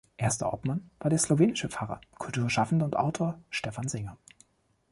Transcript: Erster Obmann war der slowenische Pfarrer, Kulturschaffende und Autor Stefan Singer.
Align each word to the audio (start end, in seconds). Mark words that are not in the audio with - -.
Erster 0.17 0.51
Obmann 0.51 0.89
war 0.97 1.11
der 1.11 1.19
slowenische 1.19 1.69
Pfarrer, 1.69 2.01
Kulturschaffende 2.17 2.83
und 2.85 2.95
Autor 2.95 3.39
Stefan 3.51 3.87
Singer. 3.87 4.17